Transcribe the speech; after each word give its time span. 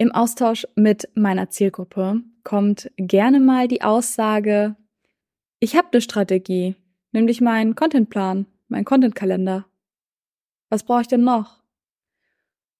Im 0.00 0.12
Austausch 0.12 0.66
mit 0.76 1.10
meiner 1.14 1.50
Zielgruppe 1.50 2.22
kommt 2.42 2.90
gerne 2.96 3.38
mal 3.38 3.68
die 3.68 3.82
Aussage, 3.82 4.74
ich 5.58 5.76
habe 5.76 5.88
eine 5.92 6.00
Strategie, 6.00 6.74
nämlich 7.12 7.42
meinen 7.42 7.74
Contentplan, 7.74 8.46
meinen 8.68 8.86
Contentkalender. 8.86 9.66
Was 10.70 10.84
brauche 10.84 11.02
ich 11.02 11.08
denn 11.08 11.22
noch? 11.22 11.62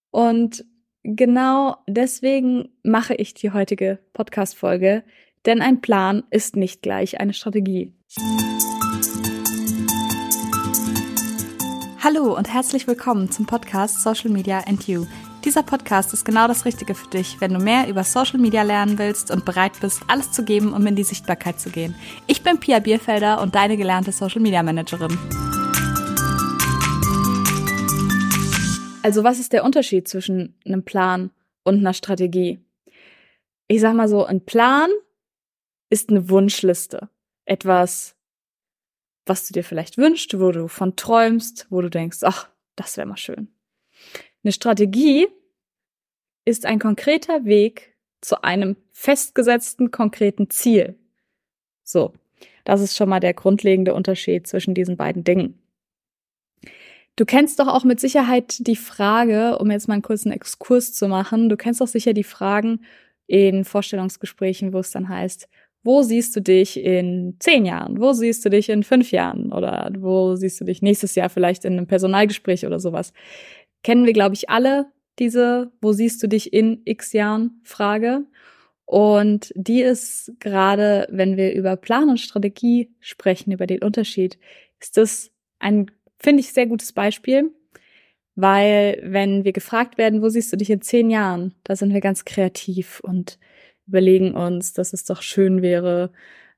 Und 0.09 0.65
genau 1.03 1.77
deswegen 1.87 2.69
mache 2.81 3.13
ich 3.13 3.35
die 3.35 3.51
heutige 3.51 3.99
Podcast-Folge, 4.13 5.03
denn 5.45 5.61
ein 5.61 5.79
Plan 5.79 6.23
ist 6.31 6.55
nicht 6.55 6.81
gleich 6.81 7.19
eine 7.19 7.35
Strategie. 7.35 7.93
Hallo 12.03 12.35
und 12.35 12.51
herzlich 12.51 12.87
willkommen 12.87 13.31
zum 13.31 13.45
Podcast 13.45 14.01
Social 14.01 14.31
Media 14.31 14.59
and 14.67 14.87
You 14.87 15.05
dieser 15.43 15.63
Podcast 15.63 16.13
ist 16.13 16.23
genau 16.23 16.47
das 16.47 16.65
Richtige 16.65 16.93
für 16.93 17.09
dich, 17.09 17.41
wenn 17.41 17.51
du 17.51 17.59
mehr 17.59 17.87
über 17.87 18.03
Social 18.03 18.39
Media 18.39 18.61
lernen 18.61 18.99
willst 18.99 19.31
und 19.31 19.43
bereit 19.43 19.71
bist, 19.81 20.03
alles 20.07 20.31
zu 20.31 20.45
geben, 20.45 20.71
um 20.71 20.85
in 20.85 20.95
die 20.95 21.03
Sichtbarkeit 21.03 21.59
zu 21.59 21.71
gehen. 21.71 21.95
Ich 22.27 22.43
bin 22.43 22.59
Pia 22.59 22.77
Bierfelder 22.77 23.41
und 23.41 23.55
deine 23.55 23.75
gelernte 23.75 24.11
Social 24.11 24.39
Media 24.39 24.61
Managerin. 24.61 25.17
Also 29.01 29.23
was 29.23 29.39
ist 29.39 29.51
der 29.51 29.63
Unterschied 29.63 30.07
zwischen 30.07 30.55
einem 30.63 30.85
Plan 30.85 31.31
und 31.63 31.79
einer 31.79 31.95
Strategie? 31.95 32.59
Ich 33.67 33.81
sag 33.81 33.95
mal 33.95 34.07
so, 34.07 34.23
ein 34.23 34.45
Plan 34.45 34.91
ist 35.89 36.09
eine 36.09 36.29
Wunschliste. 36.29 37.09
Etwas, 37.45 38.15
was 39.25 39.47
du 39.47 39.53
dir 39.53 39.63
vielleicht 39.63 39.97
wünschst, 39.97 40.39
wo 40.39 40.51
du 40.51 40.67
von 40.67 40.95
träumst, 40.95 41.67
wo 41.69 41.81
du 41.81 41.89
denkst, 41.89 42.19
ach, 42.23 42.49
das 42.75 42.97
wäre 42.97 43.07
mal 43.07 43.17
schön. 43.17 43.49
Eine 44.43 44.51
Strategie 44.51 45.27
ist 46.45 46.65
ein 46.65 46.79
konkreter 46.79 47.45
Weg 47.45 47.95
zu 48.21 48.43
einem 48.43 48.75
festgesetzten 48.91 49.91
konkreten 49.91 50.49
Ziel. 50.49 50.97
So, 51.83 52.13
das 52.63 52.81
ist 52.81 52.95
schon 52.95 53.09
mal 53.09 53.19
der 53.19 53.33
grundlegende 53.33 53.93
Unterschied 53.93 54.47
zwischen 54.47 54.73
diesen 54.73 54.97
beiden 54.97 55.23
Dingen. 55.23 55.59
Du 57.15 57.25
kennst 57.25 57.59
doch 57.59 57.67
auch 57.67 57.83
mit 57.83 57.99
Sicherheit 57.99 58.65
die 58.65 58.75
Frage, 58.75 59.57
um 59.59 59.69
jetzt 59.69 59.87
mal 59.87 59.95
einen 59.95 60.01
kurzen 60.01 60.31
Exkurs 60.31 60.93
zu 60.93 61.07
machen, 61.07 61.49
du 61.49 61.57
kennst 61.57 61.81
doch 61.81 61.87
sicher 61.87 62.13
die 62.13 62.23
Fragen 62.23 62.85
in 63.27 63.65
Vorstellungsgesprächen, 63.65 64.73
wo 64.73 64.79
es 64.79 64.91
dann 64.91 65.09
heißt, 65.09 65.49
wo 65.83 66.03
siehst 66.03 66.35
du 66.35 66.41
dich 66.41 66.79
in 66.79 67.35
zehn 67.39 67.65
Jahren? 67.65 67.99
Wo 67.99 68.13
siehst 68.13 68.45
du 68.45 68.49
dich 68.49 68.69
in 68.69 68.83
fünf 68.83 69.11
Jahren? 69.11 69.51
Oder 69.51 69.91
wo 69.97 70.35
siehst 70.35 70.61
du 70.61 70.65
dich 70.65 70.81
nächstes 70.81 71.15
Jahr 71.15 71.29
vielleicht 71.29 71.65
in 71.65 71.73
einem 71.73 71.87
Personalgespräch 71.87 72.65
oder 72.65 72.79
sowas? 72.79 73.13
kennen 73.83 74.05
wir, 74.05 74.13
glaube 74.13 74.35
ich, 74.35 74.49
alle 74.49 74.91
diese 75.19 75.71
Wo 75.81 75.91
siehst 75.91 76.23
du 76.23 76.27
dich 76.27 76.53
in 76.53 76.81
x 76.85 77.13
Jahren 77.13 77.61
Frage. 77.63 78.25
Und 78.85 79.53
die 79.55 79.81
ist 79.81 80.33
gerade, 80.39 81.07
wenn 81.11 81.37
wir 81.37 81.53
über 81.53 81.75
Plan 81.75 82.09
und 82.09 82.19
Strategie 82.19 82.93
sprechen, 82.99 83.51
über 83.51 83.67
den 83.67 83.83
Unterschied, 83.83 84.37
ist 84.79 84.97
das 84.97 85.31
ein, 85.59 85.91
finde 86.19 86.41
ich, 86.41 86.51
sehr 86.53 86.67
gutes 86.67 86.91
Beispiel. 86.91 87.51
Weil 88.35 88.99
wenn 89.03 89.43
wir 89.43 89.53
gefragt 89.53 89.97
werden, 89.97 90.21
wo 90.21 90.29
siehst 90.29 90.51
du 90.51 90.57
dich 90.57 90.69
in 90.69 90.81
zehn 90.81 91.09
Jahren, 91.09 91.53
da 91.63 91.75
sind 91.75 91.93
wir 91.93 92.01
ganz 92.01 92.25
kreativ 92.25 93.01
und 93.01 93.37
überlegen 93.91 94.33
uns, 94.35 94.73
dass 94.73 94.93
es 94.93 95.03
doch 95.05 95.21
schön 95.21 95.61
wäre, 95.61 96.11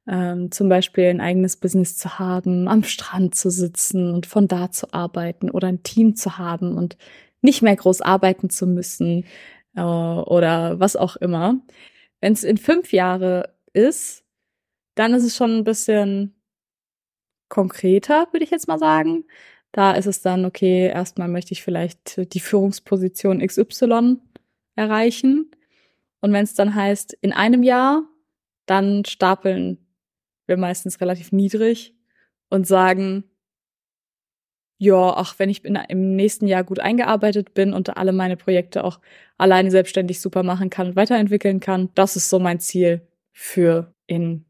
ähm, 0.07 0.51
zum 0.51 0.69
Beispiel 0.69 1.05
ein 1.05 1.21
eigenes 1.21 1.57
Business 1.57 1.97
zu 1.97 2.19
haben, 2.19 2.67
am 2.67 2.83
Strand 2.83 3.35
zu 3.35 3.49
sitzen 3.49 4.13
und 4.13 4.25
von 4.25 4.47
da 4.47 4.71
zu 4.71 4.93
arbeiten 4.93 5.49
oder 5.49 5.67
ein 5.67 5.83
Team 5.83 6.15
zu 6.15 6.37
haben 6.37 6.77
und 6.77 6.97
nicht 7.41 7.61
mehr 7.61 7.75
groß 7.75 8.01
arbeiten 8.01 8.49
zu 8.49 8.67
müssen 8.67 9.25
äh, 9.75 9.81
oder 9.81 10.79
was 10.79 10.95
auch 10.95 11.15
immer. 11.17 11.59
Wenn 12.21 12.33
es 12.33 12.43
in 12.43 12.57
fünf 12.57 12.93
Jahre 12.93 13.55
ist, 13.73 14.23
dann 14.95 15.13
ist 15.13 15.23
es 15.23 15.35
schon 15.35 15.57
ein 15.57 15.63
bisschen 15.63 16.35
konkreter, 17.49 18.27
würde 18.31 18.43
ich 18.43 18.51
jetzt 18.51 18.67
mal 18.67 18.79
sagen. 18.79 19.25
Da 19.71 19.93
ist 19.93 20.05
es 20.05 20.21
dann, 20.21 20.45
okay, 20.45 20.87
erstmal 20.87 21.27
möchte 21.27 21.53
ich 21.53 21.63
vielleicht 21.63 22.33
die 22.33 22.39
Führungsposition 22.39 23.45
XY 23.45 24.17
erreichen. 24.75 25.51
Und 26.23 26.31
wenn 26.31 26.45
es 26.45 26.53
dann 26.53 26.73
heißt, 26.73 27.17
in 27.19 27.33
einem 27.33 27.63
Jahr, 27.63 28.03
dann 28.65 29.03
stapeln 29.03 29.85
wir 30.45 30.55
meistens 30.55 31.01
relativ 31.01 31.33
niedrig 31.33 31.97
und 32.49 32.65
sagen, 32.65 33.25
ja, 34.77 35.17
ach, 35.17 35.37
wenn 35.37 35.49
ich 35.49 35.65
in, 35.65 35.75
im 35.75 36.15
nächsten 36.15 36.47
Jahr 36.47 36.63
gut 36.63 36.79
eingearbeitet 36.79 37.53
bin 37.53 37.73
und 37.73 37.97
alle 37.97 38.13
meine 38.13 38.37
Projekte 38.37 38.85
auch 38.85 39.01
alleine 39.37 39.69
selbstständig 39.69 40.21
super 40.21 40.43
machen 40.43 40.69
kann 40.69 40.87
und 40.87 40.95
weiterentwickeln 40.95 41.59
kann, 41.59 41.89
das 41.93 42.15
ist 42.15 42.29
so 42.29 42.39
mein 42.39 42.61
Ziel 42.61 43.05
für 43.33 43.93
in 44.07 44.45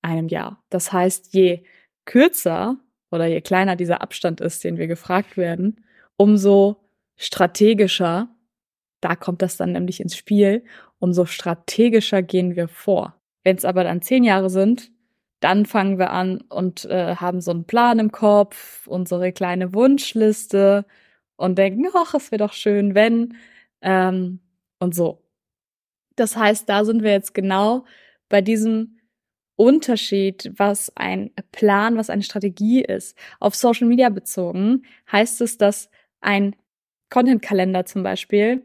einem 0.00 0.28
Jahr. 0.28 0.62
Das 0.70 0.92
heißt, 0.92 1.34
je 1.34 1.64
kürzer 2.04 2.78
oder 3.10 3.26
je 3.26 3.40
kleiner 3.40 3.74
dieser 3.74 4.00
Abstand 4.00 4.40
ist, 4.40 4.62
den 4.62 4.78
wir 4.78 4.86
gefragt 4.86 5.36
werden, 5.36 5.84
umso 6.16 6.76
strategischer, 7.16 8.28
da 9.04 9.16
kommt 9.16 9.42
das 9.42 9.56
dann 9.56 9.72
nämlich 9.72 10.00
ins 10.00 10.16
Spiel, 10.16 10.64
umso 10.98 11.26
strategischer 11.26 12.22
gehen 12.22 12.56
wir 12.56 12.68
vor. 12.68 13.14
Wenn 13.42 13.56
es 13.56 13.64
aber 13.64 13.84
dann 13.84 14.02
zehn 14.02 14.24
Jahre 14.24 14.48
sind, 14.48 14.90
dann 15.40 15.66
fangen 15.66 15.98
wir 15.98 16.10
an 16.10 16.40
und 16.48 16.86
äh, 16.86 17.16
haben 17.16 17.42
so 17.42 17.50
einen 17.50 17.66
Plan 17.66 17.98
im 17.98 18.10
Kopf, 18.12 18.86
unsere 18.86 19.32
kleine 19.32 19.74
Wunschliste 19.74 20.86
und 21.36 21.58
denken, 21.58 21.86
ach, 21.94 22.14
es 22.14 22.32
wäre 22.32 22.38
doch 22.38 22.54
schön, 22.54 22.94
wenn 22.94 23.36
ähm, 23.82 24.40
und 24.78 24.94
so. 24.94 25.22
Das 26.16 26.36
heißt, 26.36 26.68
da 26.68 26.84
sind 26.84 27.02
wir 27.02 27.12
jetzt 27.12 27.34
genau 27.34 27.84
bei 28.30 28.40
diesem 28.40 29.00
Unterschied, 29.56 30.50
was 30.56 30.96
ein 30.96 31.30
Plan, 31.52 31.96
was 31.96 32.10
eine 32.10 32.22
Strategie 32.22 32.82
ist. 32.82 33.16
Auf 33.38 33.54
Social 33.54 33.86
Media 33.86 34.08
bezogen 34.08 34.84
heißt 35.12 35.42
es, 35.42 35.58
dass 35.58 35.90
ein 36.20 36.56
Content-Kalender 37.10 37.84
zum 37.84 38.02
Beispiel 38.02 38.64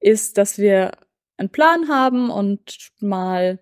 ist, 0.00 0.38
dass 0.38 0.58
wir 0.58 0.92
einen 1.36 1.50
Plan 1.50 1.88
haben 1.88 2.30
und 2.30 2.90
mal 3.00 3.60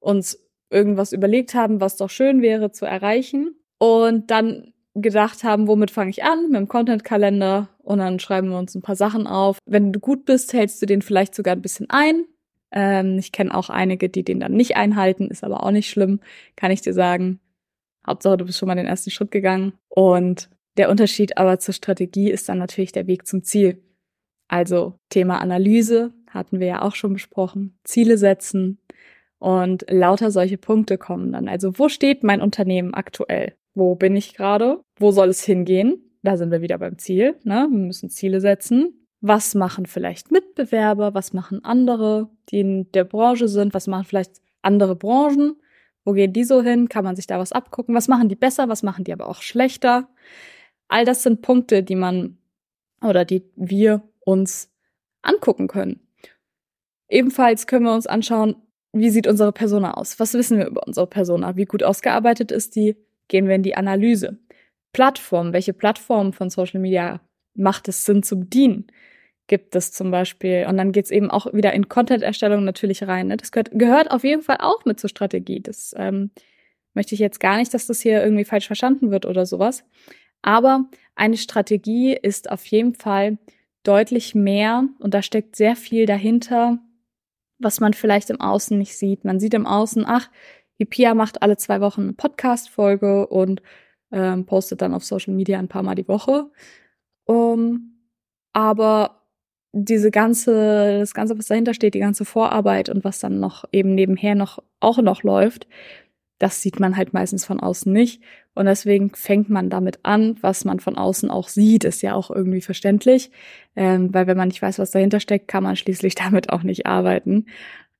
uns 0.00 0.38
irgendwas 0.70 1.12
überlegt 1.12 1.54
haben, 1.54 1.80
was 1.80 1.96
doch 1.96 2.10
schön 2.10 2.42
wäre 2.42 2.72
zu 2.72 2.86
erreichen. 2.86 3.56
Und 3.78 4.30
dann 4.30 4.72
gedacht 4.94 5.44
haben, 5.44 5.66
womit 5.66 5.90
fange 5.90 6.10
ich 6.10 6.24
an? 6.24 6.50
Mit 6.50 6.60
dem 6.60 6.68
Content-Kalender. 6.68 7.68
Und 7.78 7.98
dann 7.98 8.20
schreiben 8.20 8.50
wir 8.50 8.58
uns 8.58 8.74
ein 8.74 8.82
paar 8.82 8.96
Sachen 8.96 9.26
auf. 9.26 9.58
Wenn 9.66 9.92
du 9.92 10.00
gut 10.00 10.24
bist, 10.24 10.52
hältst 10.52 10.80
du 10.80 10.86
den 10.86 11.02
vielleicht 11.02 11.34
sogar 11.34 11.54
ein 11.54 11.62
bisschen 11.62 11.90
ein. 11.90 12.24
Ähm, 12.72 13.18
ich 13.18 13.32
kenne 13.32 13.54
auch 13.54 13.70
einige, 13.70 14.08
die 14.08 14.24
den 14.24 14.40
dann 14.40 14.52
nicht 14.52 14.76
einhalten, 14.76 15.28
ist 15.28 15.44
aber 15.44 15.62
auch 15.62 15.70
nicht 15.70 15.88
schlimm, 15.88 16.20
kann 16.56 16.70
ich 16.70 16.80
dir 16.80 16.92
sagen. 16.92 17.40
Hauptsache, 18.06 18.36
du 18.36 18.44
bist 18.44 18.58
schon 18.58 18.68
mal 18.68 18.74
den 18.74 18.86
ersten 18.86 19.10
Schritt 19.10 19.30
gegangen. 19.30 19.74
Und 19.88 20.50
der 20.76 20.90
Unterschied 20.90 21.38
aber 21.38 21.58
zur 21.58 21.74
Strategie 21.74 22.30
ist 22.30 22.48
dann 22.48 22.58
natürlich 22.58 22.92
der 22.92 23.06
Weg 23.06 23.26
zum 23.26 23.42
Ziel. 23.42 23.82
Also 24.48 24.94
Thema 25.08 25.40
Analyse 25.40 26.12
hatten 26.28 26.60
wir 26.60 26.66
ja 26.66 26.82
auch 26.82 26.94
schon 26.94 27.12
besprochen. 27.12 27.78
Ziele 27.84 28.18
setzen, 28.18 28.78
und 29.44 29.84
lauter 29.90 30.30
solche 30.30 30.56
Punkte 30.56 30.96
kommen 30.96 31.32
dann. 31.32 31.48
Also 31.48 31.78
wo 31.78 31.90
steht 31.90 32.24
mein 32.24 32.40
Unternehmen 32.40 32.94
aktuell? 32.94 33.54
Wo 33.74 33.94
bin 33.94 34.16
ich 34.16 34.32
gerade? 34.32 34.80
Wo 34.98 35.10
soll 35.10 35.28
es 35.28 35.44
hingehen? 35.44 35.98
Da 36.22 36.38
sind 36.38 36.50
wir 36.50 36.62
wieder 36.62 36.78
beim 36.78 36.96
Ziel. 36.96 37.36
Ne? 37.44 37.68
Wir 37.70 37.78
müssen 37.78 38.08
Ziele 38.08 38.40
setzen. 38.40 39.06
Was 39.20 39.54
machen 39.54 39.84
vielleicht 39.84 40.32
Mitbewerber? 40.32 41.12
Was 41.12 41.34
machen 41.34 41.62
andere, 41.62 42.30
die 42.48 42.60
in 42.60 42.92
der 42.92 43.04
Branche 43.04 43.46
sind? 43.46 43.74
Was 43.74 43.86
machen 43.86 44.06
vielleicht 44.06 44.40
andere 44.62 44.96
Branchen? 44.96 45.56
Wo 46.06 46.12
gehen 46.12 46.32
die 46.32 46.44
so 46.44 46.62
hin? 46.62 46.88
Kann 46.88 47.04
man 47.04 47.14
sich 47.14 47.26
da 47.26 47.38
was 47.38 47.52
abgucken? 47.52 47.94
Was 47.94 48.08
machen 48.08 48.30
die 48.30 48.36
besser? 48.36 48.70
Was 48.70 48.82
machen 48.82 49.04
die 49.04 49.12
aber 49.12 49.28
auch 49.28 49.42
schlechter? 49.42 50.08
All 50.88 51.04
das 51.04 51.22
sind 51.22 51.42
Punkte, 51.42 51.82
die 51.82 51.96
man 51.96 52.38
oder 53.02 53.26
die 53.26 53.42
wir 53.56 54.02
uns 54.24 54.72
angucken 55.22 55.68
können. 55.68 56.00
Ebenfalls 57.08 57.66
können 57.66 57.84
wir 57.84 57.94
uns 57.94 58.06
anschauen, 58.06 58.56
wie 58.92 59.10
sieht 59.10 59.26
unsere 59.26 59.52
Persona 59.52 59.94
aus? 59.94 60.20
Was 60.20 60.34
wissen 60.34 60.58
wir 60.58 60.66
über 60.66 60.86
unsere 60.86 61.06
Persona? 61.06 61.56
Wie 61.56 61.64
gut 61.64 61.82
ausgearbeitet 61.82 62.52
ist 62.52 62.76
die? 62.76 62.96
Gehen 63.28 63.48
wir 63.48 63.56
in 63.56 63.62
die 63.62 63.76
Analyse. 63.76 64.38
Plattform, 64.92 65.52
welche 65.52 65.72
Plattform 65.72 66.32
von 66.32 66.50
Social 66.50 66.80
Media 66.80 67.20
macht 67.54 67.88
es 67.88 68.04
Sinn 68.04 68.22
zu 68.22 68.38
bedienen? 68.38 68.86
Gibt 69.46 69.74
es 69.74 69.92
zum 69.92 70.10
Beispiel, 70.10 70.66
und 70.68 70.76
dann 70.76 70.92
geht's 70.92 71.10
eben 71.10 71.30
auch 71.30 71.52
wieder 71.52 71.72
in 71.72 71.88
Content-Erstellung 71.88 72.64
natürlich 72.64 73.02
rein. 73.02 73.26
Ne? 73.26 73.36
Das 73.36 73.50
gehört, 73.52 73.70
gehört 73.72 74.10
auf 74.10 74.24
jeden 74.24 74.42
Fall 74.42 74.58
auch 74.60 74.84
mit 74.84 75.00
zur 75.00 75.10
Strategie. 75.10 75.60
Das 75.60 75.92
ähm, 75.96 76.30
möchte 76.94 77.14
ich 77.14 77.20
jetzt 77.20 77.40
gar 77.40 77.56
nicht, 77.56 77.74
dass 77.74 77.86
das 77.86 78.00
hier 78.00 78.22
irgendwie 78.22 78.44
falsch 78.44 78.66
verstanden 78.66 79.10
wird 79.10 79.26
oder 79.26 79.44
sowas. 79.44 79.84
Aber 80.40 80.88
eine 81.14 81.36
Strategie 81.36 82.14
ist 82.14 82.50
auf 82.50 82.64
jeden 82.66 82.94
Fall 82.94 83.38
deutlich 83.84 84.34
mehr 84.34 84.88
und 84.98 85.14
da 85.14 85.22
steckt 85.22 85.56
sehr 85.56 85.76
viel 85.76 86.06
dahinter, 86.06 86.78
was 87.58 87.80
man 87.80 87.94
vielleicht 87.94 88.30
im 88.30 88.40
Außen 88.40 88.76
nicht 88.76 88.96
sieht. 88.96 89.24
Man 89.24 89.38
sieht 89.38 89.54
im 89.54 89.66
Außen, 89.66 90.04
ach, 90.06 90.30
die 90.78 90.84
Pia 90.84 91.14
macht 91.14 91.42
alle 91.42 91.56
zwei 91.56 91.80
Wochen 91.80 92.02
eine 92.02 92.12
Podcast-Folge 92.14 93.26
und 93.28 93.62
ähm, 94.10 94.46
postet 94.46 94.82
dann 94.82 94.94
auf 94.94 95.04
Social 95.04 95.34
Media 95.34 95.58
ein 95.58 95.68
paar 95.68 95.82
Mal 95.82 95.94
die 95.94 96.08
Woche. 96.08 96.50
Um, 97.26 97.94
aber 98.52 99.22
diese 99.72 100.10
ganze, 100.10 100.98
das 101.00 101.14
ganze, 101.14 101.36
was 101.36 101.46
dahinter 101.46 101.74
steht, 101.74 101.94
die 101.94 102.00
ganze 102.00 102.24
Vorarbeit 102.24 102.88
und 102.88 103.02
was 103.02 103.18
dann 103.18 103.40
noch 103.40 103.64
eben 103.72 103.94
nebenher 103.94 104.34
noch 104.34 104.62
auch 104.80 104.98
noch 104.98 105.22
läuft, 105.22 105.66
das 106.44 106.60
sieht 106.60 106.78
man 106.78 106.98
halt 106.98 107.14
meistens 107.14 107.46
von 107.46 107.58
außen 107.58 107.90
nicht. 107.90 108.22
Und 108.54 108.66
deswegen 108.66 109.14
fängt 109.14 109.48
man 109.48 109.70
damit 109.70 110.00
an, 110.02 110.36
was 110.42 110.66
man 110.66 110.78
von 110.78 110.98
außen 110.98 111.30
auch 111.30 111.48
sieht, 111.48 111.84
ist 111.84 112.02
ja 112.02 112.14
auch 112.14 112.30
irgendwie 112.30 112.60
verständlich. 112.60 113.30
Ähm, 113.76 114.12
weil 114.12 114.26
wenn 114.26 114.36
man 114.36 114.48
nicht 114.48 114.60
weiß, 114.60 114.78
was 114.78 114.90
dahinter 114.90 115.20
steckt, 115.20 115.48
kann 115.48 115.62
man 115.62 115.74
schließlich 115.74 116.14
damit 116.16 116.50
auch 116.50 116.62
nicht 116.62 116.84
arbeiten. 116.84 117.46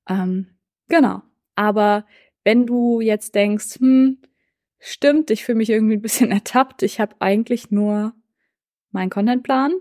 Ähm, 0.06 0.48
genau. 0.88 1.22
Aber 1.54 2.04
wenn 2.44 2.66
du 2.66 3.00
jetzt 3.00 3.34
denkst, 3.34 3.80
hm, 3.80 4.18
stimmt, 4.78 5.30
ich 5.30 5.42
fühle 5.46 5.56
mich 5.56 5.70
irgendwie 5.70 5.94
ein 5.94 6.02
bisschen 6.02 6.30
ertappt, 6.30 6.82
ich 6.82 7.00
habe 7.00 7.16
eigentlich 7.20 7.70
nur 7.70 8.12
meinen 8.90 9.08
Contentplan, 9.08 9.72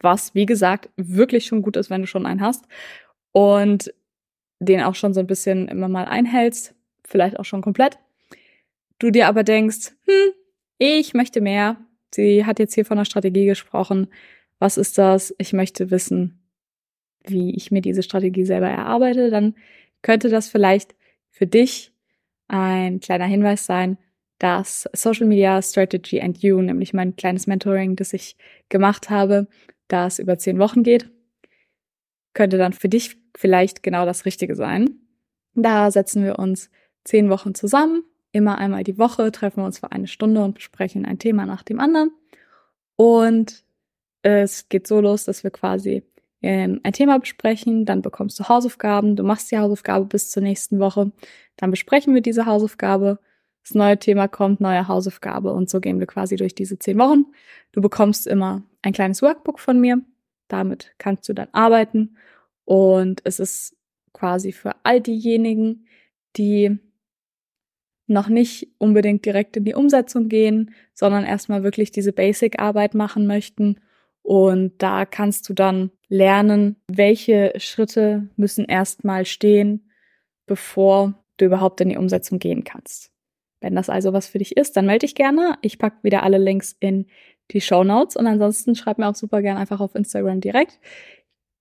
was, 0.00 0.34
wie 0.34 0.44
gesagt, 0.44 0.90
wirklich 0.96 1.46
schon 1.46 1.62
gut 1.62 1.78
ist, 1.78 1.88
wenn 1.88 2.02
du 2.02 2.06
schon 2.06 2.26
einen 2.26 2.42
hast 2.42 2.66
und 3.32 3.94
den 4.58 4.82
auch 4.82 4.94
schon 4.94 5.14
so 5.14 5.20
ein 5.20 5.26
bisschen 5.26 5.68
immer 5.68 5.88
mal 5.88 6.04
einhältst, 6.04 6.74
vielleicht 7.10 7.38
auch 7.38 7.44
schon 7.44 7.62
komplett. 7.62 7.98
Du 8.98 9.10
dir 9.10 9.28
aber 9.28 9.42
denkst, 9.42 9.92
hm, 10.06 10.32
ich 10.78 11.14
möchte 11.14 11.40
mehr. 11.40 11.76
Sie 12.14 12.44
hat 12.44 12.58
jetzt 12.58 12.74
hier 12.74 12.84
von 12.84 12.96
der 12.96 13.04
Strategie 13.04 13.46
gesprochen. 13.46 14.08
Was 14.58 14.76
ist 14.76 14.98
das? 14.98 15.34
Ich 15.38 15.52
möchte 15.52 15.90
wissen, 15.90 16.40
wie 17.24 17.54
ich 17.54 17.70
mir 17.70 17.82
diese 17.82 18.02
Strategie 18.02 18.44
selber 18.44 18.68
erarbeite. 18.68 19.30
Dann 19.30 19.54
könnte 20.02 20.28
das 20.28 20.48
vielleicht 20.48 20.94
für 21.30 21.46
dich 21.46 21.92
ein 22.48 23.00
kleiner 23.00 23.26
Hinweis 23.26 23.66
sein, 23.66 23.98
dass 24.38 24.88
Social 24.92 25.26
Media 25.26 25.60
Strategy 25.60 26.20
and 26.20 26.38
You, 26.38 26.60
nämlich 26.62 26.92
mein 26.92 27.14
kleines 27.14 27.46
Mentoring, 27.46 27.96
das 27.96 28.12
ich 28.12 28.36
gemacht 28.68 29.10
habe, 29.10 29.46
das 29.88 30.18
über 30.18 30.38
zehn 30.38 30.58
Wochen 30.58 30.82
geht, 30.82 31.10
könnte 32.32 32.58
dann 32.58 32.72
für 32.72 32.88
dich 32.88 33.16
vielleicht 33.36 33.82
genau 33.82 34.06
das 34.06 34.24
Richtige 34.24 34.56
sein. 34.56 34.90
Da 35.54 35.90
setzen 35.90 36.24
wir 36.24 36.38
uns 36.38 36.70
zehn 37.04 37.30
Wochen 37.30 37.54
zusammen, 37.54 38.02
immer 38.32 38.58
einmal 38.58 38.84
die 38.84 38.98
Woche, 38.98 39.32
treffen 39.32 39.58
wir 39.58 39.66
uns 39.66 39.78
für 39.78 39.92
eine 39.92 40.06
Stunde 40.06 40.42
und 40.42 40.54
besprechen 40.54 41.04
ein 41.04 41.18
Thema 41.18 41.46
nach 41.46 41.62
dem 41.62 41.80
anderen. 41.80 42.12
Und 42.96 43.64
es 44.22 44.68
geht 44.68 44.86
so 44.86 45.00
los, 45.00 45.24
dass 45.24 45.42
wir 45.42 45.50
quasi 45.50 46.02
ähm, 46.42 46.80
ein 46.82 46.92
Thema 46.92 47.18
besprechen, 47.18 47.84
dann 47.84 48.02
bekommst 48.02 48.38
du 48.38 48.48
Hausaufgaben, 48.48 49.16
du 49.16 49.22
machst 49.22 49.50
die 49.50 49.58
Hausaufgabe 49.58 50.06
bis 50.06 50.30
zur 50.30 50.42
nächsten 50.42 50.78
Woche, 50.78 51.12
dann 51.56 51.70
besprechen 51.70 52.14
wir 52.14 52.22
diese 52.22 52.46
Hausaufgabe, 52.46 53.18
das 53.62 53.74
neue 53.74 53.98
Thema 53.98 54.28
kommt, 54.28 54.60
neue 54.60 54.88
Hausaufgabe. 54.88 55.52
Und 55.52 55.68
so 55.68 55.80
gehen 55.80 56.00
wir 56.00 56.06
quasi 56.06 56.36
durch 56.36 56.54
diese 56.54 56.78
zehn 56.78 56.98
Wochen. 56.98 57.26
Du 57.72 57.80
bekommst 57.80 58.26
immer 58.26 58.62
ein 58.82 58.94
kleines 58.94 59.20
Workbook 59.20 59.60
von 59.60 59.80
mir, 59.80 60.00
damit 60.48 60.92
kannst 60.98 61.28
du 61.28 61.34
dann 61.34 61.48
arbeiten. 61.52 62.16
Und 62.64 63.20
es 63.24 63.38
ist 63.38 63.76
quasi 64.12 64.52
für 64.52 64.74
all 64.82 65.00
diejenigen, 65.00 65.86
die 66.36 66.78
noch 68.10 68.28
nicht 68.28 68.68
unbedingt 68.78 69.24
direkt 69.24 69.56
in 69.56 69.64
die 69.64 69.74
Umsetzung 69.74 70.28
gehen, 70.28 70.74
sondern 70.94 71.24
erstmal 71.24 71.62
wirklich 71.62 71.92
diese 71.92 72.12
Basic-Arbeit 72.12 72.94
machen 72.94 73.26
möchten. 73.26 73.80
Und 74.22 74.74
da 74.78 75.06
kannst 75.06 75.48
du 75.48 75.54
dann 75.54 75.90
lernen, 76.08 76.76
welche 76.88 77.52
Schritte 77.56 78.28
müssen 78.36 78.64
erstmal 78.64 79.24
stehen, 79.24 79.90
bevor 80.46 81.14
du 81.36 81.46
überhaupt 81.46 81.80
in 81.80 81.88
die 81.88 81.96
Umsetzung 81.96 82.38
gehen 82.38 82.64
kannst. 82.64 83.10
Wenn 83.60 83.76
das 83.76 83.88
also 83.88 84.12
was 84.12 84.26
für 84.26 84.38
dich 84.38 84.56
ist, 84.56 84.76
dann 84.76 84.86
melde 84.86 85.06
dich 85.06 85.14
gerne. 85.14 85.56
Ich 85.62 85.78
packe 85.78 86.02
wieder 86.02 86.22
alle 86.22 86.38
Links 86.38 86.76
in 86.80 87.06
die 87.52 87.60
Show 87.60 87.84
Notes 87.84 88.16
und 88.16 88.26
ansonsten 88.26 88.74
schreib 88.74 88.98
mir 88.98 89.08
auch 89.08 89.14
super 89.14 89.40
gerne 89.42 89.60
einfach 89.60 89.80
auf 89.80 89.94
Instagram 89.94 90.40
direkt. 90.40 90.80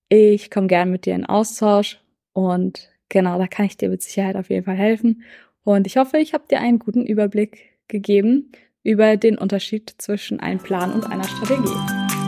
Ich 0.10 0.50
komme 0.50 0.68
gern 0.68 0.90
mit 0.90 1.06
dir 1.06 1.14
in 1.14 1.26
Austausch 1.26 2.00
und 2.34 2.90
genau, 3.10 3.38
da 3.38 3.48
kann 3.48 3.66
ich 3.66 3.78
dir 3.78 3.90
mit 3.90 4.02
Sicherheit 4.02 4.36
auf 4.36 4.50
jeden 4.50 4.66
Fall 4.66 4.78
helfen. 4.78 5.24
Und 5.70 5.86
ich 5.86 5.98
hoffe, 5.98 6.18
ich 6.18 6.34
habe 6.34 6.46
dir 6.50 6.62
einen 6.62 6.80
guten 6.80 7.06
Überblick 7.06 7.78
gegeben 7.88 8.52
über 8.82 9.18
den 9.18 9.38
Unterschied 9.38 9.94
zwischen 10.00 10.40
einem 10.40 10.58
Plan 10.58 10.92
und 10.92 11.06
einer 11.06 11.26
Strategie. 11.26 12.19